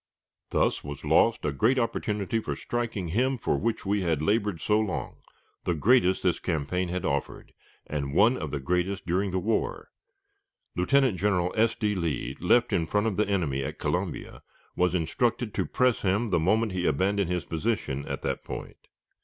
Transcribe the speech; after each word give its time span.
Thus 0.49 0.83
was 0.83 1.05
lost 1.05 1.45
a 1.45 1.51
great 1.51 1.77
opportunity 1.77 2.39
for 2.39 2.55
striking 2.55 3.09
him 3.09 3.37
for 3.37 3.55
which 3.59 3.85
we 3.85 4.01
had 4.01 4.19
labored 4.19 4.59
so 4.59 4.79
long 4.79 5.17
the 5.63 5.75
greatest 5.75 6.23
this 6.23 6.39
campaign 6.39 6.89
had 6.89 7.05
offered, 7.05 7.53
and 7.85 8.15
one 8.15 8.35
of 8.35 8.49
the 8.49 8.59
greatest 8.59 9.05
during 9.05 9.29
the 9.29 9.37
war. 9.37 9.89
Lieutenant 10.75 11.19
General 11.19 11.53
S. 11.55 11.75
D. 11.75 11.93
Lee, 11.93 12.35
left 12.41 12.73
in 12.73 12.87
front 12.87 13.05
of 13.05 13.15
the 13.15 13.27
enemy 13.27 13.63
at 13.63 13.77
Columbia, 13.77 14.41
was 14.75 14.95
instructed 14.95 15.53
to 15.53 15.67
press 15.67 16.01
him 16.01 16.29
the 16.29 16.39
moment 16.39 16.71
he 16.71 16.87
abandoned 16.87 17.29
his 17.29 17.45
position 17.45 18.03
at 18.07 18.23
that 18.23 18.43
point. 18.43 18.87